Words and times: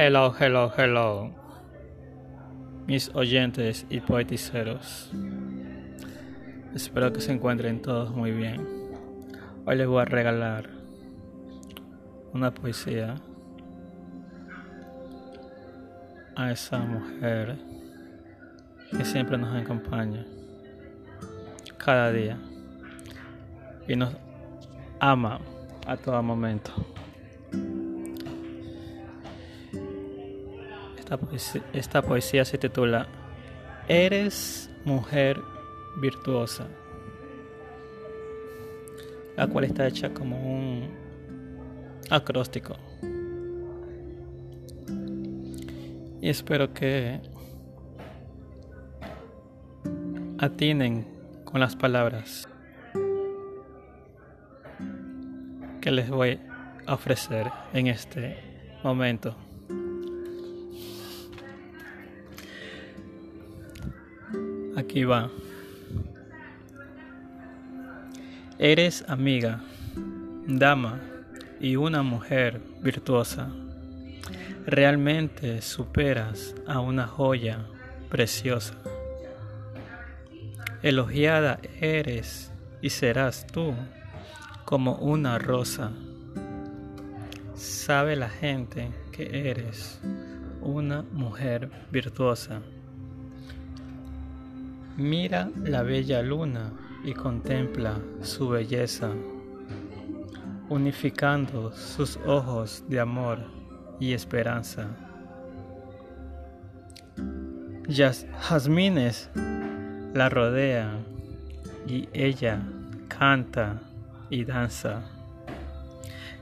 Hello, 0.00 0.32
hello, 0.38 0.70
hello, 0.76 1.32
mis 2.86 3.12
oyentes 3.16 3.84
y 3.90 3.98
poeticeros. 3.98 5.10
Espero 6.72 7.12
que 7.12 7.20
se 7.20 7.32
encuentren 7.32 7.82
todos 7.82 8.12
muy 8.12 8.30
bien. 8.30 8.64
Hoy 9.66 9.74
les 9.74 9.88
voy 9.88 10.00
a 10.00 10.04
regalar 10.04 10.70
una 12.32 12.54
poesía 12.54 13.16
a 16.36 16.52
esa 16.52 16.78
mujer 16.78 17.58
que 18.96 19.04
siempre 19.04 19.36
nos 19.36 19.52
acompaña 19.60 20.24
cada 21.76 22.12
día 22.12 22.38
y 23.88 23.96
nos 23.96 24.14
ama 25.00 25.40
a 25.88 25.96
todo 25.96 26.22
momento. 26.22 26.70
Esta 31.72 32.02
poesía, 32.02 32.44
se 32.44 32.58
titula 32.58 33.06
Eres 33.88 34.70
mujer 34.84 35.40
virtuosa, 35.96 36.66
la 39.34 39.46
cual 39.46 39.64
está 39.64 39.86
hecha 39.86 40.12
como 40.12 40.36
un 40.36 40.90
acróstico. 42.10 42.76
Y 46.20 46.28
espero 46.28 46.74
que 46.74 47.20
atinen 50.38 51.06
con 51.44 51.60
las 51.60 51.74
palabras 51.74 52.46
que 55.80 55.90
les 55.90 56.10
voy 56.10 56.38
a 56.86 56.92
ofrecer 56.92 57.50
en 57.72 57.86
este 57.86 58.36
momento. 58.84 59.47
Aquí 64.78 65.02
va. 65.02 65.28
Eres 68.60 69.04
amiga, 69.08 69.60
dama 70.46 71.00
y 71.58 71.74
una 71.74 72.04
mujer 72.04 72.60
virtuosa. 72.80 73.50
Realmente 74.66 75.62
superas 75.62 76.54
a 76.68 76.78
una 76.78 77.08
joya 77.08 77.66
preciosa. 78.08 78.74
Elogiada 80.84 81.58
eres 81.80 82.52
y 82.80 82.90
serás 82.90 83.48
tú 83.48 83.74
como 84.64 84.94
una 84.94 85.40
rosa. 85.40 85.90
Sabe 87.56 88.14
la 88.14 88.28
gente 88.28 88.92
que 89.10 89.50
eres 89.50 90.00
una 90.60 91.02
mujer 91.02 91.68
virtuosa. 91.90 92.60
Mira 94.98 95.48
la 95.62 95.84
bella 95.84 96.22
luna 96.22 96.72
y 97.04 97.12
contempla 97.12 98.00
su 98.20 98.48
belleza, 98.48 99.12
unificando 100.68 101.70
sus 101.70 102.18
ojos 102.26 102.82
de 102.88 102.98
amor 102.98 103.38
y 104.00 104.12
esperanza. 104.12 104.88
Jazmines 107.86 109.30
la 110.14 110.28
rodean 110.30 111.04
y 111.86 112.08
ella 112.12 112.60
canta 113.06 113.80
y 114.30 114.44
danza 114.44 115.04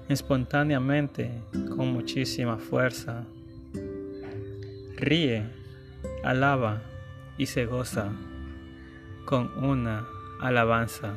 espontáneamente 0.08 1.42
con 1.76 1.92
muchísima 1.92 2.56
fuerza. 2.56 3.22
Ríe, 4.96 5.44
alaba 6.24 6.80
y 7.36 7.44
se 7.44 7.66
goza 7.66 8.12
con 9.26 9.50
una 9.62 10.06
alabanza. 10.40 11.14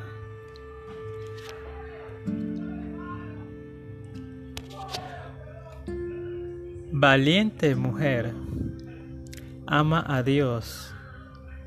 Valiente 6.92 7.74
mujer, 7.76 8.34
ama 9.66 10.04
a 10.06 10.22
Dios 10.22 10.92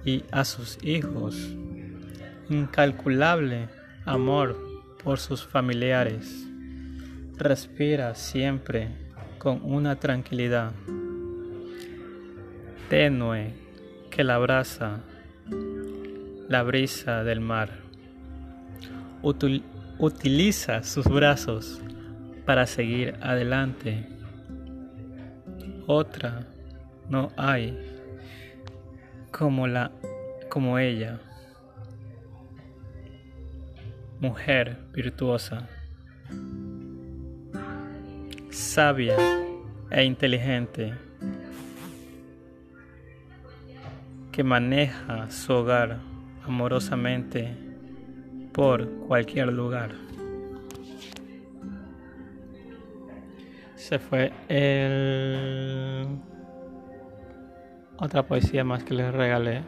y 0.06 0.26
a 0.32 0.44
sus 0.44 0.78
hijos. 0.84 1.36
Incalculable 2.50 3.70
amor 4.06 4.56
por 5.02 5.18
sus 5.18 5.48
familiares. 5.48 6.46
Respira 7.38 8.14
siempre 8.16 8.90
con 9.40 9.62
una 9.64 9.96
tranquilidad 9.96 10.74
tenue 12.90 13.54
que 14.12 14.24
la 14.24 14.36
abraza 14.36 15.00
la 16.50 16.64
brisa 16.64 17.24
del 17.24 17.40
mar. 17.40 17.70
utiliza 20.00 20.84
sus 20.84 21.06
brazos 21.06 21.82
para 22.46 22.66
seguir 22.66 23.16
adelante. 23.22 24.06
Otra 25.88 26.48
no 27.10 27.32
hay 27.38 27.78
como 29.32 29.68
la 29.68 29.92
como 30.50 30.78
ella. 30.78 31.20
Mujer 34.20 34.78
virtuosa, 34.94 35.68
sabia 38.50 39.18
e 39.92 40.04
inteligente 40.04 40.94
que 44.32 44.44
maneja 44.44 45.30
su 45.30 45.54
hogar 45.54 46.13
amorosamente 46.46 47.56
por 48.52 48.90
cualquier 49.08 49.52
lugar. 49.52 49.92
Se 53.76 54.00
fue 54.00 54.32
el... 54.48 56.08
otra 57.98 58.24
poesía 58.24 58.64
más 58.64 58.84
que 58.84 58.94
les 58.94 59.14
regalé, 59.14 59.62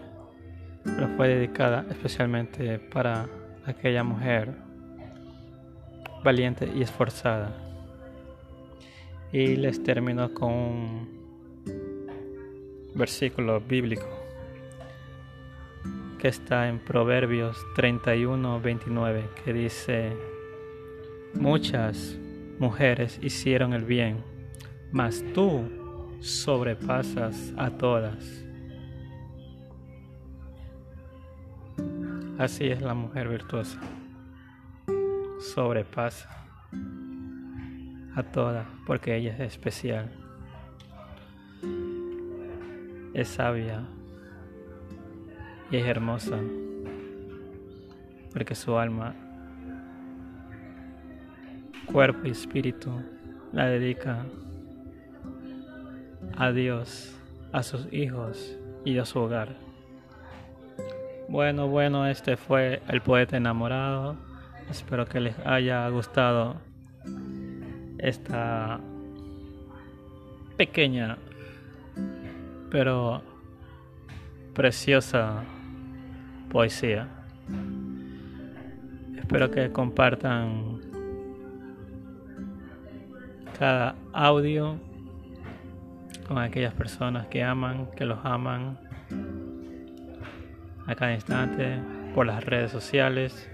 pero 0.84 1.10
fue 1.18 1.28
dedicada 1.28 1.86
especialmente 1.90 2.80
para 2.80 3.28
aquella 3.66 4.04
mujer 4.04 4.54
valiente 6.24 6.72
y 6.74 6.82
esforzada. 6.82 7.54
Y 9.32 9.58
les 9.58 9.84
termino 9.84 10.34
con 10.34 10.54
un 10.54 11.66
versículo 12.96 13.60
bíblico 13.60 14.25
está 16.28 16.68
en 16.68 16.80
Proverbios 16.80 17.58
31, 17.76 18.60
29, 18.60 19.30
que 19.44 19.54
dice, 19.54 20.18
muchas 21.34 22.18
mujeres 22.58 23.20
hicieron 23.22 23.74
el 23.74 23.86
bien, 23.86 24.24
mas 24.92 25.24
tú 25.34 25.70
sobrepasas 26.22 27.54
a 27.58 27.70
todas. 27.70 28.46
Así 32.38 32.68
es 32.68 32.82
la 32.82 32.94
mujer 32.94 33.30
virtuosa. 33.30 33.80
Sobrepasa 35.54 36.30
a 38.16 38.24
todas 38.24 38.68
porque 38.86 39.16
ella 39.16 39.34
es 39.34 39.40
especial. 39.42 40.12
Es 43.14 43.30
sabia, 43.30 43.86
y 45.72 45.78
es 45.78 45.86
hermosa 45.86 46.40
porque 48.36 48.54
su 48.54 48.78
alma, 48.78 49.16
cuerpo 51.86 52.28
y 52.28 52.32
espíritu 52.32 52.92
la 53.54 53.68
dedica 53.68 54.26
a 56.36 56.52
Dios, 56.52 57.18
a 57.54 57.64
sus 57.64 57.88
hijos 57.94 58.58
y 58.84 58.98
a 58.98 59.06
su 59.06 59.20
hogar. 59.20 59.56
Bueno, 61.30 61.70
bueno, 61.70 62.06
este 62.08 62.36
fue 62.36 62.82
el 62.90 63.00
poeta 63.00 63.38
enamorado. 63.38 64.18
Espero 64.70 65.06
que 65.06 65.22
les 65.22 65.40
haya 65.46 65.88
gustado 65.88 66.58
esta 68.00 68.82
pequeña 70.58 71.18
pero 72.70 73.22
preciosa 74.54 75.46
poesía. 76.50 77.08
Espero 79.18 79.50
que 79.52 79.72
compartan 79.72 80.80
cada 83.58 83.96
audio 84.14 84.78
con 86.28 86.38
aquellas 86.38 86.74
personas 86.74 87.28
que 87.28 87.44
aman, 87.44 87.88
que 87.96 88.06
los 88.06 88.20
aman 88.24 88.78
a 90.88 90.96
cada 90.96 91.14
instante 91.14 91.80
por 92.14 92.26
las 92.26 92.44
redes 92.44 92.72
sociales. 92.72 93.50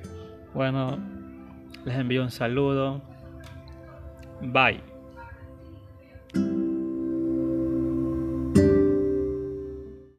Bueno, 0.53 0.97
les 1.85 1.95
envío 1.97 2.23
un 2.23 2.31
saludo. 2.31 3.01
Bye. 4.41 4.90